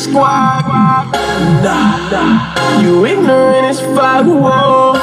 squad. 0.00 0.64
Nah, 1.62 2.10
nah. 2.10 2.80
You 2.80 3.04
ignorant 3.04 3.66
as 3.66 3.80
fuck. 3.80 4.24
Whoa. 4.24 4.96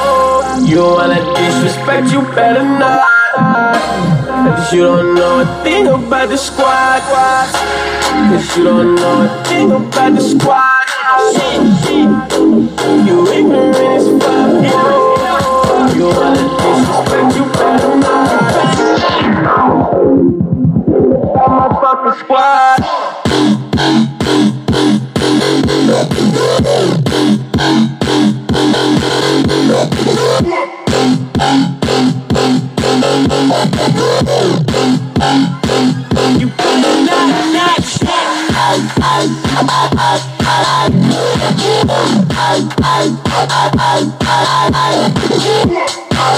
You 0.66 0.82
wanna 0.82 1.22
disrespect, 1.38 2.10
you 2.10 2.22
better 2.34 2.64
not. 2.64 3.78
Cause 4.56 4.72
you 4.72 4.82
don't 4.82 5.14
know 5.14 5.40
a 5.40 5.46
thing 5.62 5.86
about 5.86 6.28
the 6.30 6.36
squad. 6.36 7.00
Cause 8.30 8.56
you 8.56 8.64
don't 8.64 8.96
know 8.96 9.22
a 9.26 9.44
thing 9.44 9.70
about 9.70 10.14
the 10.16 10.20
squad. 10.20 10.86
You 13.06 13.18
ignorant 13.38 13.76
as 13.98 14.06
fuck. 14.20 14.50
Whoa. 14.66 15.94
You 15.94 16.06
wanna 16.18 16.44
disrespect, 16.58 17.36
you 17.36 17.44
better 17.54 17.94
not. 18.02 18.28
Motherfucking 21.38 22.16
squad. 22.20 22.67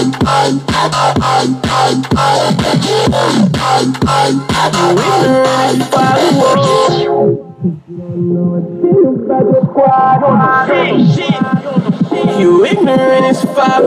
You 0.00 0.06
ignorant 12.64 13.26
as 13.26 13.44
fuck. 13.44 13.82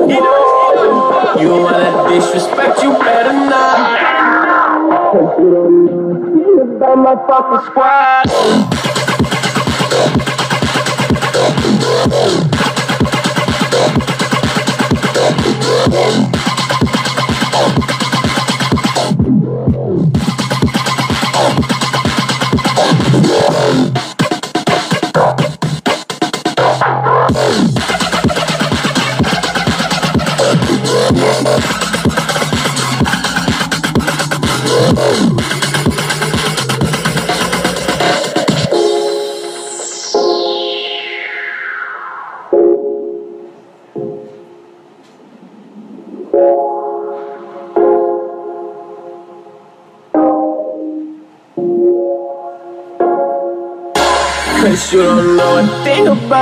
You 1.42 1.50
wanna 1.50 2.10
disrespect, 2.10 2.84
you 2.84 2.92
better 3.00 3.34
not. 3.34 4.04
about 6.76 6.98
my 6.98 7.16
fucking 7.28 7.62
squad. 7.72 8.30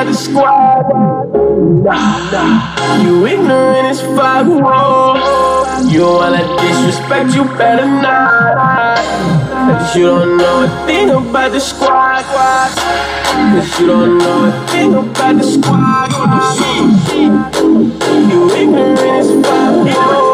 The 0.06 0.13
squad. 0.13 0.86
You 3.03 3.25
ignorant 3.25 3.88
as 3.88 4.01
fuck. 4.01 4.48
Whoa. 4.48 5.18
You 5.89 6.03
wanna 6.06 6.44
disrespect, 6.57 7.33
you 7.36 7.44
better 7.57 7.86
not. 7.86 8.98
Cause 9.68 9.95
you 9.95 10.06
don't 10.06 10.38
know 10.38 10.63
a 10.63 10.86
thing 10.86 11.09
about 11.09 11.51
the 11.51 11.59
squad. 11.59 12.24
Cause 12.24 13.80
you 13.80 13.88
don't 13.88 14.18
know 14.18 14.45
a 14.45 14.68
thing 14.68 14.94
about 14.94 15.38
the 15.38 15.44
squad. 15.44 16.12
You 18.31 18.51
ignorant 18.56 19.00
as 19.00 19.30
fuck. 19.45 19.88
Whoa. 19.88 20.31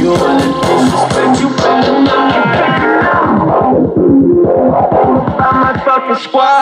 You 0.00 0.10
wanna 0.22 0.48
disrespect, 0.62 1.40
you 1.40 1.48
better 1.56 2.00
not. 2.02 2.42
I'm 5.44 5.56
my 5.60 5.72
fucking 5.84 6.16
squad. 6.16 6.61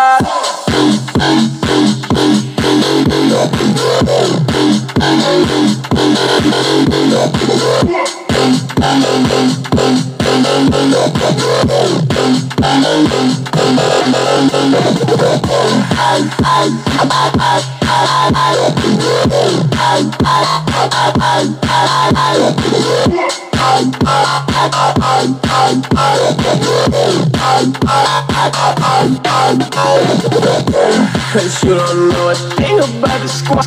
Cause 31.33 31.63
you 31.63 31.75
don't 31.75 32.09
know 32.09 32.31
a 32.31 32.35
thing 32.35 32.79
about 32.79 33.21
the 33.21 33.29
squad. 33.29 33.65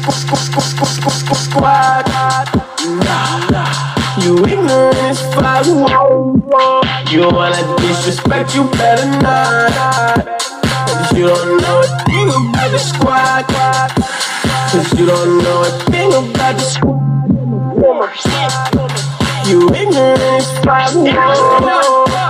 squad. 1.35 2.05
Nah, 3.05 3.47
nah. 3.49 3.93
You 4.21 4.45
ignorant 4.45 4.97
as 4.97 5.21
fuck. 5.33 5.65
You 7.11 7.21
wanna 7.29 7.77
disrespect, 7.77 8.53
you 8.55 8.63
better 8.71 9.05
not. 9.21 10.25
Cause 10.87 11.17
you 11.17 11.27
don't 11.27 11.61
know 11.61 11.81
a 11.81 11.87
thing 12.05 12.29
about 12.29 12.71
the 12.71 12.79
squad. 12.79 14.42
Cause 14.73 14.99
you 14.99 15.05
don't 15.05 15.37
know 15.43 15.61
a 15.61 15.69
thing 15.91 16.09
about 16.11 16.55
the 16.57 16.63
squad. 16.63 16.97
You 19.47 19.69
ignorant 19.69 20.19
as. 20.19 20.49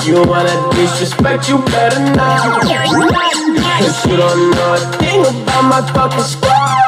You 0.06 0.24
wanna 0.28 0.70
disrespect, 0.74 1.48
you 1.48 1.60
better 1.60 2.02
not. 2.14 2.64
Cause 3.80 4.06
you 4.08 4.18
don't 4.18 4.52
know 4.52 4.74
a 4.74 4.80
thing 5.00 5.22
about 5.22 5.64
my 5.64 5.82
fucking 5.94 6.20
squad. 6.20 6.84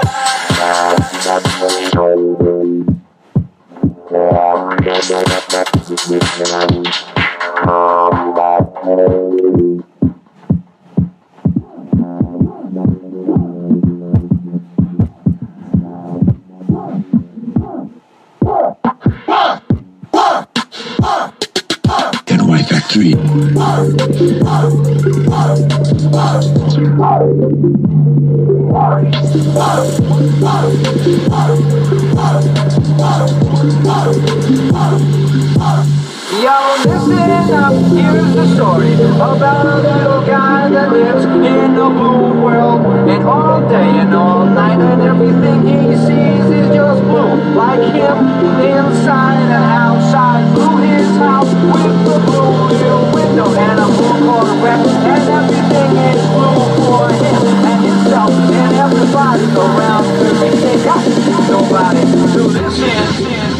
Here's 37.73 38.35
the 38.35 38.45
story 38.55 38.93
about 39.15 39.65
a 39.65 39.77
little 39.81 40.21
guy 40.25 40.69
that 40.69 40.91
lives 40.91 41.25
in 41.25 41.75
a 41.75 41.89
blue 41.89 42.43
world. 42.43 42.85
And 43.09 43.23
all 43.23 43.61
day 43.67 43.89
and 44.01 44.13
all 44.13 44.45
night, 44.45 44.79
and 44.79 45.01
everything 45.01 45.65
he 45.65 45.95
sees 45.95 46.45
is 46.45 46.67
just 46.75 47.01
blue. 47.03 47.33
Like 47.55 47.81
him, 47.93 48.17
inside 48.61 49.41
and 49.49 49.53
outside. 49.53 50.53
Blue 50.53 50.77
his 50.77 51.09
house 51.17 51.49
with 51.73 51.95
the 52.05 52.19
blue 52.25 52.53
little 52.69 53.05
window 53.13 53.49
and 53.49 53.79
a 53.79 53.87
blue 53.87 54.13
Corvette. 54.29 54.85
And 54.85 55.29
everything 55.29 55.91
is 56.11 56.21
blue 56.35 56.61
for 56.85 57.09
him 57.09 57.43
and 57.65 57.81
himself 57.85 58.31
and 58.31 58.75
everybody 58.75 59.45
around 59.57 60.05
ain't 60.43 60.83
got 60.85 61.01
nobody 61.49 62.01
to 62.33 62.41
listen. 62.43 63.55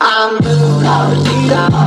I'm 0.00 0.38
blue. 0.38 0.86
I'm 0.86 1.22
blue, 1.30 1.85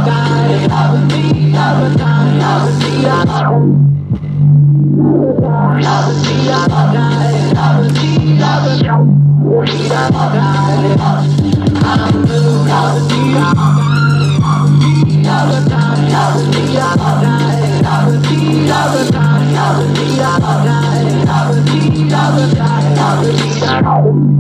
I'm 23.82 24.39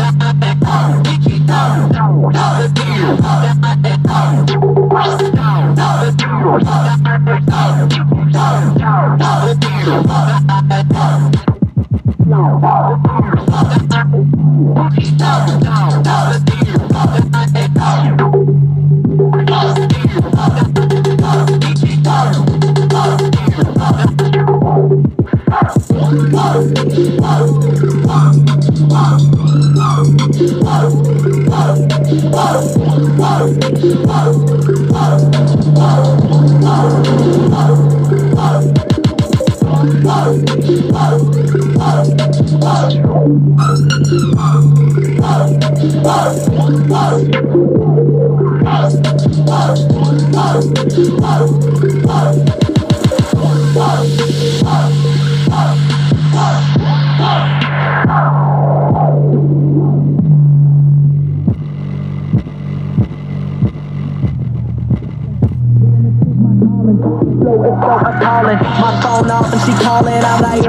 off 69.33 69.49
and 69.49 69.61
she 69.65 69.73
calling. 69.81 70.21
I'm 70.21 70.45
like, 70.45 70.63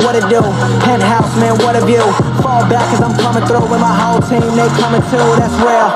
what 0.00 0.16
it 0.16 0.24
do? 0.32 0.40
Penthouse, 0.80 1.28
man, 1.36 1.54
what 1.60 1.76
a 1.76 1.84
view. 1.84 2.02
Fall 2.40 2.64
back 2.72 2.88
cause 2.88 3.04
I'm 3.04 3.12
coming 3.20 3.44
through 3.44 3.68
with 3.68 3.78
my 3.84 3.92
whole 3.92 4.24
team. 4.24 4.40
They 4.56 4.66
coming 4.80 5.04
too, 5.12 5.26
that's 5.36 5.54
real. 5.60 5.88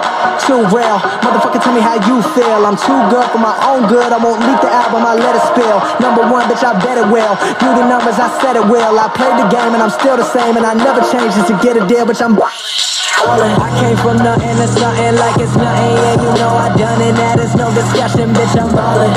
Too 0.44 0.60
real. 0.70 1.00
Motherfucker, 1.24 1.58
tell 1.64 1.72
me 1.72 1.80
how 1.80 1.96
you 1.96 2.20
feel. 2.36 2.68
I'm 2.68 2.76
too 2.76 3.00
good 3.08 3.26
for 3.32 3.40
my 3.40 3.56
own 3.64 3.88
good. 3.88 4.12
I 4.12 4.20
won't 4.20 4.44
leak 4.44 4.60
the 4.60 4.70
album, 4.70 5.02
I 5.08 5.16
let 5.16 5.34
it 5.34 5.44
spill. 5.50 5.80
Number 5.98 6.22
one, 6.28 6.44
bitch, 6.46 6.62
I 6.62 6.76
bet 6.84 7.00
it 7.00 7.08
will. 7.08 7.34
Do 7.58 7.68
the 7.72 7.88
numbers, 7.88 8.20
I 8.20 8.28
said 8.44 8.54
it 8.60 8.66
will. 8.68 9.00
I 9.00 9.08
played 9.16 9.40
the 9.40 9.48
game 9.48 9.72
and 9.72 9.82
I'm 9.82 9.90
still 9.90 10.20
the 10.20 10.28
same. 10.28 10.56
And 10.60 10.66
I 10.68 10.76
never 10.76 11.00
changed 11.08 11.34
just 11.34 11.48
to 11.48 11.56
get 11.64 11.80
a 11.80 11.82
deal, 11.88 12.04
bitch, 12.04 12.20
I'm. 12.20 12.36
I 13.26 13.70
came 13.82 13.96
from 13.98 14.18
nothing 14.22 14.54
to 14.56 14.66
something 14.70 15.14
like 15.18 15.36
it's 15.42 15.56
nothing. 15.58 15.92
Yeah, 15.98 16.22
you 16.22 16.30
know 16.38 16.52
I 16.54 16.70
done 16.78 17.02
it. 17.02 17.14
That 17.18 17.42
is 17.42 17.54
no 17.58 17.66
discussion, 17.74 18.30
bitch. 18.30 18.54
I'm 18.54 18.70
ballin'. 18.70 19.10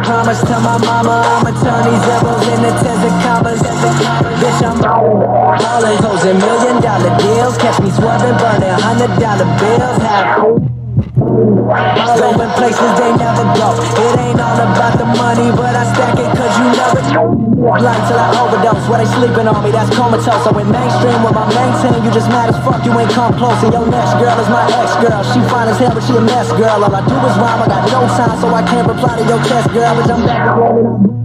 Promise 0.00 0.40
to 0.48 0.56
my 0.64 0.80
mama 0.80 1.20
I'ma 1.36 1.52
turn 1.60 1.82
these 1.84 2.02
zeros 2.08 2.46
into 2.48 2.72
tens 2.80 3.04
of 3.04 3.14
commas. 3.20 3.60
Bitch, 3.60 4.62
I'm 4.64 4.80
ballin'. 4.80 5.20
Ballin'. 5.60 5.98
Closing 6.00 6.38
million 6.40 6.80
dollar 6.80 7.12
deals. 7.20 7.56
Catch 7.60 7.80
me 7.84 7.90
swerving, 7.92 8.36
burning 8.40 8.80
hundred 8.80 9.12
dollar 9.20 9.48
bills. 9.60 9.98
Have 10.00 10.76
Going 11.16 12.50
places 12.56 12.92
they 12.96 13.12
never 13.16 13.44
go. 13.60 13.76
It 13.76 14.18
ain't 14.20 14.40
all 14.40 14.56
about 14.56 14.96
the 14.96 15.04
money, 15.04 15.50
but 15.52 15.74
I 15.76 15.84
stack 15.92 16.16
it 16.16 16.30
cause 16.32 16.54
you 16.58 16.68
never 16.72 17.02
know. 17.12 17.28
Blind 17.76 18.02
till 18.08 18.18
I 18.18 18.45
overdose, 18.86 18.88
where 18.88 18.98
they 18.98 19.10
sleeping 19.10 19.48
on 19.48 19.62
me, 19.62 19.70
that's 19.70 19.90
comatose. 19.94 20.46
I 20.46 20.50
went 20.54 20.70
mainstream 20.70 21.22
with 21.22 21.34
my 21.34 21.46
main 21.54 21.72
team, 21.82 22.04
you 22.04 22.10
just 22.10 22.28
mad 22.28 22.50
as 22.50 22.58
fuck, 22.64 22.84
you 22.84 22.92
ain't 22.98 23.10
come 23.10 23.34
close. 23.34 23.62
And 23.62 23.72
your 23.72 23.86
next 23.86 24.14
girl 24.18 24.38
is 24.38 24.48
my 24.48 24.66
ex 24.66 24.94
girl. 25.02 25.22
She 25.22 25.40
fine 25.50 25.68
as 25.68 25.78
hell, 25.78 25.94
but 25.94 26.02
she 26.02 26.14
a 26.16 26.20
mess 26.20 26.50
girl. 26.52 26.84
All 26.84 26.94
I 26.94 27.02
do 27.06 27.14
is 27.14 27.36
rhyme, 27.38 27.62
I 27.62 27.66
got 27.66 27.90
no 27.90 28.06
time, 28.14 28.38
so 28.40 28.48
I 28.54 28.62
can't 28.62 28.88
reply 28.88 29.18
to 29.18 29.24
your 29.24 29.42
text 29.44 29.70
girl. 29.72 29.94
But 29.96 30.10
I'm 30.10 30.22
back 30.26 30.46
again. 30.46 31.16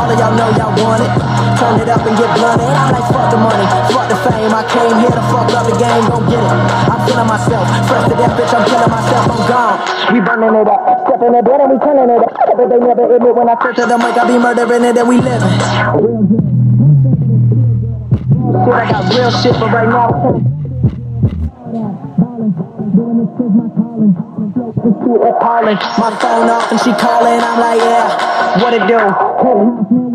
All 0.00 0.08
of 0.08 0.16
y'all 0.18 0.34
know 0.36 0.48
y'all 0.56 0.72
want 0.80 1.02
it. 1.02 1.12
Turn 1.60 1.76
it 1.76 1.88
up 1.92 2.00
and 2.00 2.16
get 2.16 2.30
blunted. 2.40 2.72
I'm 2.72 2.92
like, 2.92 3.04
fuck 3.12 3.28
the 3.28 3.36
money, 3.36 3.66
fuck 3.92 4.08
the 4.08 4.16
fame. 4.24 4.48
I 4.48 4.64
came 4.64 4.96
here 4.96 5.12
to 5.12 5.24
fuck 5.28 5.52
up 5.52 5.66
the 5.68 5.76
game, 5.76 6.08
gon' 6.08 6.24
get 6.30 6.40
it. 6.40 6.52
I'm 6.88 7.00
feeling 7.04 7.28
myself, 7.28 7.68
fresh 7.84 8.08
to 8.08 8.16
death, 8.16 8.32
bitch. 8.32 8.52
I'm 8.56 8.64
killing 8.64 8.88
myself, 8.88 9.28
I'm 9.28 9.44
gone. 9.44 9.76
We 10.14 10.20
burning 10.24 10.56
it 10.56 10.68
up, 10.68 10.99
stepping 11.20 11.34
it 11.36 11.46
in 11.48 11.60
and 11.60 11.70
we 11.72 11.78
killing 11.84 12.10
it. 12.10 12.22
But 12.56 12.68
they 12.68 12.78
never 12.78 13.14
admit 13.14 13.34
when 13.36 13.48
I 13.48 13.54
turn 13.56 13.74
to 13.74 13.86
the 13.86 13.98
mic, 13.98 14.16
I 14.16 14.26
be 14.26 14.38
murdering 14.38 14.84
it 14.84 14.96
and 14.96 15.08
we 15.08 15.16
living. 15.20 15.40
Shit, 18.60 18.74
I 18.74 18.90
got 18.90 19.14
real 19.14 19.30
shit, 19.30 19.52
but 19.60 19.70
right 19.72 19.88
now. 19.88 20.08
Appalling. 25.20 25.76
My 25.76 26.16
phone 26.20 26.48
off 26.48 26.70
and 26.70 26.80
she 26.80 26.92
calling. 26.92 27.40
I'm 27.40 27.60
like, 27.60 27.80
yeah, 27.80 28.62
what 28.62 28.72
it 28.74 28.86
do? 28.88 30.09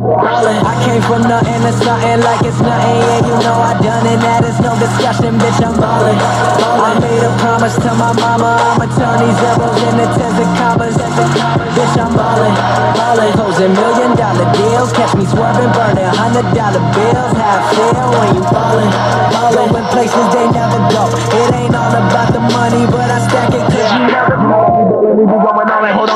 I 0.00 0.72
came 0.88 1.02
from 1.04 1.28
nothing 1.28 1.60
to 1.60 1.72
something 1.76 2.24
like 2.24 2.40
it's 2.40 2.56
nothing. 2.56 2.96
Yeah, 3.04 3.20
you 3.20 3.36
know 3.44 3.52
I 3.52 3.76
done 3.84 4.08
it. 4.08 4.16
That 4.24 4.40
is 4.48 4.56
no 4.64 4.72
discussion, 4.80 5.36
bitch. 5.36 5.60
I'm 5.60 5.76
ballin'. 5.76 6.16
I 6.16 6.96
made 7.04 7.20
a 7.20 7.28
promise 7.36 7.76
to 7.84 7.92
my 8.00 8.08
mama. 8.16 8.48
I'ma 8.64 8.88
turn 8.96 9.20
these 9.20 9.36
zeros 9.36 9.76
into 9.92 10.08
tens 10.16 10.40
of 10.40 10.48
commas. 10.56 10.96
Bitch, 10.96 11.96
I'm 12.00 12.16
ballin'. 12.16 12.56
Ballin'. 12.96 13.32
Closing 13.36 13.76
million 13.76 14.16
dollar 14.16 14.48
deals. 14.56 14.88
Catch 14.96 15.20
me 15.20 15.28
swerving, 15.28 15.68
burning 15.76 16.08
hundred 16.16 16.48
dollar 16.56 16.80
bills. 16.96 17.32
Have 17.36 17.60
feel 17.76 18.08
when 18.08 18.40
you 18.40 18.44
ballin'. 18.48 18.88
Ballin'. 19.36 19.68
Going 19.68 19.88
places 19.92 20.26
they 20.32 20.48
never 20.48 20.80
go. 20.96 21.12
It 21.12 21.48
ain't 21.60 21.76
all 21.76 21.92
about 21.92 22.32
the 22.32 22.40
money, 22.40 22.88
but 22.88 23.04
I 23.04 23.20
stack 23.28 23.52
it 23.52 23.69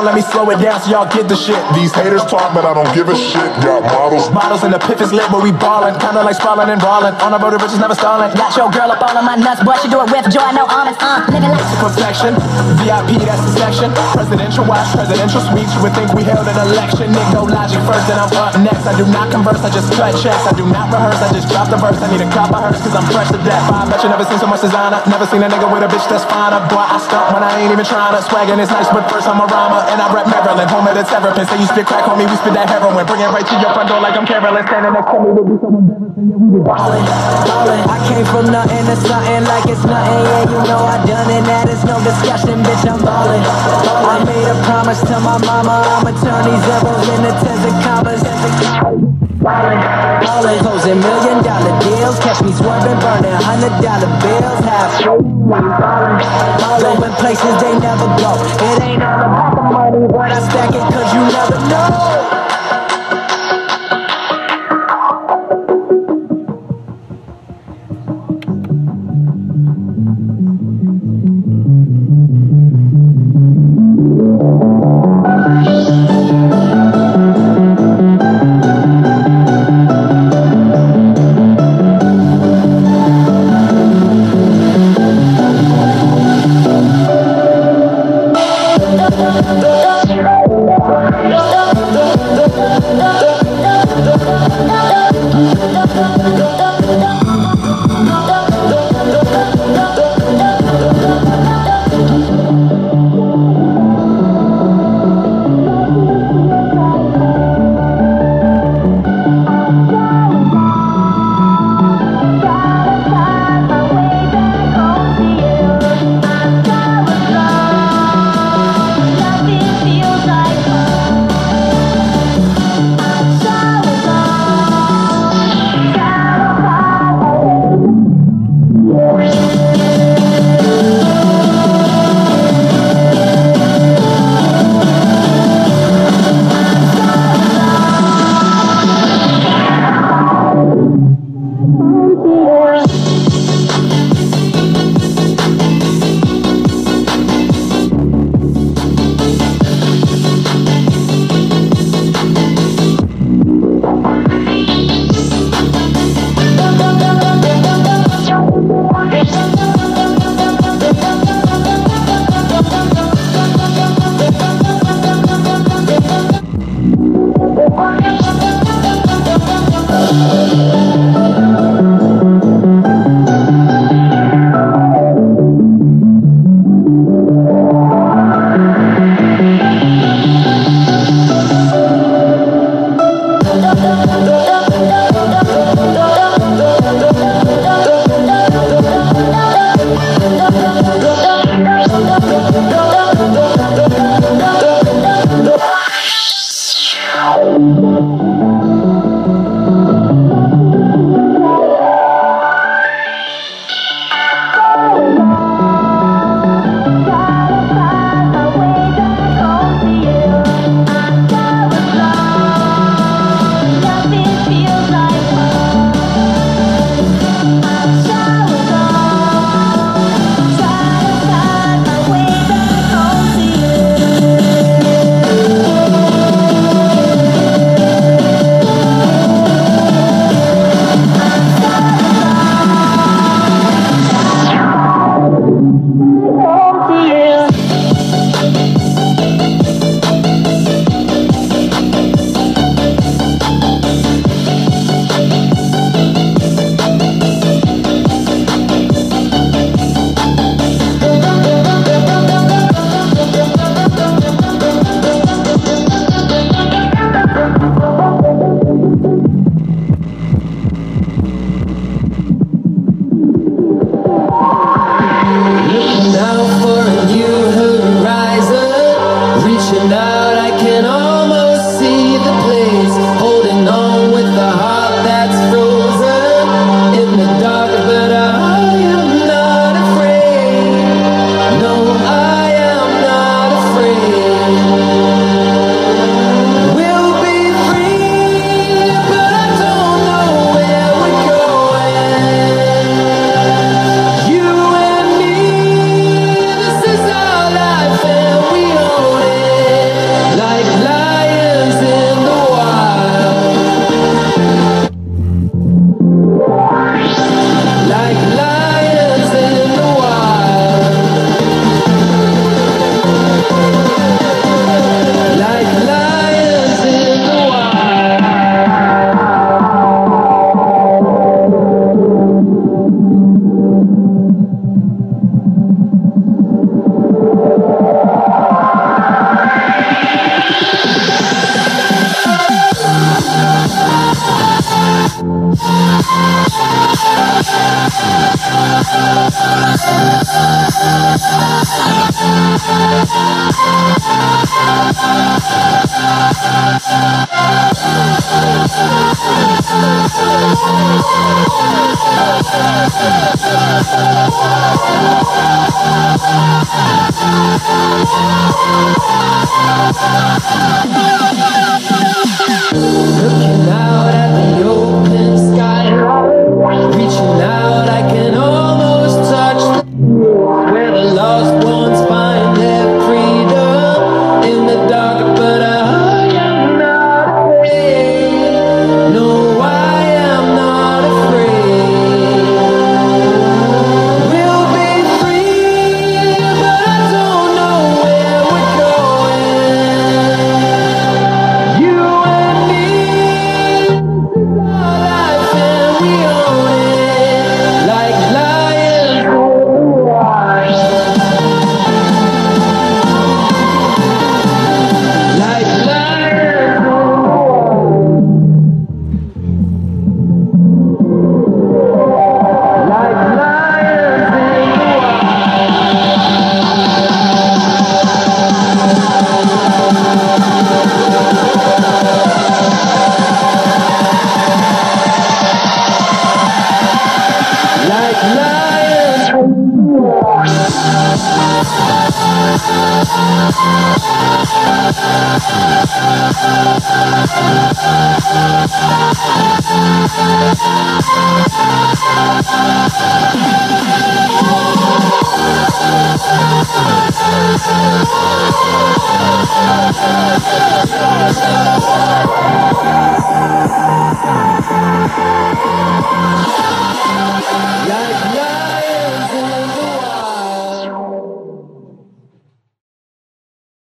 let 0.05 0.15
me 0.15 0.21
slow 0.21 0.45
it 0.53 0.61
down 0.61 0.77
so 0.81 0.93
y'all 0.93 1.09
get 1.09 1.27
the 1.29 1.37
shit. 1.37 1.59
These 1.73 1.93
haters 1.97 2.25
talk, 2.29 2.53
but 2.53 2.69
I 2.69 2.77
don't 2.77 2.93
give 2.93 3.09
a 3.09 3.17
shit. 3.17 3.49
Got 3.65 3.83
models. 3.89 4.29
Models 4.31 4.63
and 4.63 4.73
the 4.73 4.79
piff 4.79 5.01
is 5.01 5.13
lit, 5.13 5.25
but 5.33 5.41
we 5.43 5.51
ballin'. 5.51 5.97
Kinda 5.99 6.21
like 6.23 6.37
sprawling 6.37 6.69
and 6.69 6.81
brawling. 6.81 7.17
On 7.25 7.33
the 7.33 7.41
road, 7.41 7.57
the 7.57 7.59
bitches 7.59 7.81
never 7.81 7.97
stalling. 7.97 8.29
Got 8.37 8.53
your 8.57 8.69
girl 8.71 8.93
up 8.93 9.01
all 9.01 9.17
on 9.17 9.25
my 9.25 9.37
nuts, 9.37 9.65
but 9.65 9.81
she 9.81 9.89
do 9.89 10.05
it 10.05 10.13
with 10.13 10.29
joy, 10.29 10.45
no 10.53 10.69
honest, 10.69 11.01
uh, 11.01 11.25
living 11.33 11.49
like 11.49 11.65
Perfection, 11.81 12.37
VIP, 12.85 13.21
that's 13.25 13.41
the 13.45 13.53
section. 13.57 13.89
Presidential 14.13 14.65
watch, 14.69 14.89
presidential 14.93 15.41
suites. 15.49 15.73
You 15.75 15.81
would 15.89 15.95
think 15.97 16.13
we 16.13 16.23
held 16.23 16.47
an 16.47 16.57
election. 16.69 17.11
Nick, 17.13 17.29
go 17.33 17.49
Logic 17.49 17.81
first, 17.89 18.05
then 18.09 18.19
I'm 18.21 18.31
up 18.37 18.55
next. 18.61 18.85
I 18.85 18.97
do 18.97 19.05
not 19.09 19.31
converse, 19.31 19.61
I 19.65 19.71
just 19.71 19.93
cut 19.95 20.13
checks. 20.21 20.45
I 20.45 20.53
do 20.53 20.67
not 20.69 20.93
rehearse, 20.93 21.21
I 21.21 21.33
just 21.33 21.49
drop 21.49 21.69
the 21.71 21.77
verse. 21.81 21.97
I 22.03 22.09
need 22.13 22.21
a 22.21 22.29
cop 22.31 22.53
of 22.53 22.61
hers, 22.61 22.81
cause 22.83 22.95
I'm 22.95 23.07
fresh 23.09 23.31
to 23.33 23.41
death. 23.47 23.65
I 23.73 23.89
bet 23.89 24.03
you 24.03 24.09
never 24.09 24.25
seen 24.25 24.39
so 24.39 24.47
much 24.47 24.61
designer. 24.61 25.01
Never 25.07 25.27
seen 25.27 25.43
a 25.43 25.49
nigga 25.49 25.69
with 25.71 25.87
a 25.87 25.89
bitch 25.89 26.05
that's 26.09 26.25
finer. 26.27 26.61
Boy, 26.69 26.83
I 26.85 26.99
stunt 26.99 27.33
when 27.33 27.43
I 27.43 27.63
ain't 27.63 27.73
even 27.73 27.85
trying 27.85 28.13
to. 28.17 28.21
Swaggin' 28.25 28.59
is 28.59 28.71
nice, 28.71 28.89
but 28.89 29.05
first 29.13 29.29
I'm 29.29 29.41
a 29.41 29.47
rhymer. 29.47 29.81
And 29.95 30.03
I 30.03 30.11
rap 30.11 30.27
Maryland, 30.27 30.67
home 30.75 30.91
of 30.91 30.99
the 30.99 31.07
terrapins. 31.07 31.47
Say 31.47 31.55
you 31.55 31.71
spit 31.71 31.87
crack, 31.87 32.03
homie, 32.03 32.27
we 32.27 32.35
spit 32.43 32.51
that 32.59 32.67
heroin. 32.67 33.07
Bring 33.07 33.23
it 33.23 33.31
right 33.31 33.47
to 33.47 33.55
your 33.63 33.71
front 33.79 33.87
door 33.87 34.03
like 34.03 34.19
I'm 34.19 34.27
Carolyn. 34.27 34.67
Standing 34.67 34.91
next 34.91 35.07
to 35.07 35.23
me, 35.23 35.31
will 35.31 35.47
be 35.47 35.55
better. 35.55 36.11
Say 36.19 36.27
yeah, 36.27 36.35
we 36.35 36.51
be 36.51 36.59
ballin', 36.67 37.07
ballin'. 37.47 37.79
I 37.87 37.99
came 38.11 38.27
from 38.27 38.51
nothing 38.51 38.83
to 38.91 38.97
something 38.99 39.47
like 39.47 39.71
it's 39.71 39.87
nothing. 39.87 40.19
Yeah, 40.19 40.51
you 40.51 40.61
know 40.67 40.83
I 40.83 40.99
done 41.07 41.31
it. 41.31 41.47
That 41.47 41.71
is 41.71 41.79
no 41.87 41.95
discussion, 42.03 42.59
bitch. 42.67 42.83
I'm 42.91 42.99
ballin'. 43.07 43.39
ballin'. 43.39 44.03
I 44.03 44.17
made 44.27 44.51
a 44.51 44.57
promise 44.67 44.99
to 45.07 45.17
my 45.23 45.39
mama. 45.47 45.79
I'ma 45.87 46.11
turn 46.19 46.43
these 46.43 46.59
zeros 46.67 47.07
into 47.15 47.31
tens 47.39 47.63
of 47.63 47.75
commas. 47.87 48.23
Ballin', 49.47 49.79
ballin'. 50.35 50.59
Closing 50.61 51.01
million 51.01 51.43
dollar 51.43 51.79
deals. 51.81 52.19
Catch 52.19 52.43
me 52.43 52.53
swerving, 52.53 52.99
burning 53.01 53.39
hundred 53.49 53.75
dollar 53.83 54.11
bills. 54.23 54.61
Ballin'. 56.61 56.99
Going 56.99 57.15
places 57.23 57.55
they 57.63 57.79
never 57.79 58.09
go. 58.19 58.33
It 58.43 58.83
ain't 58.83 59.03
all 59.03 59.21
about 59.21 59.55
the 59.55 59.63
money, 59.63 60.07
but 60.09 60.31
I 60.31 60.41
stack 60.49 60.75
it 60.75 60.85
cause 60.93 61.15
you 61.15 61.23
never 61.31 61.59
know. 61.69 62.24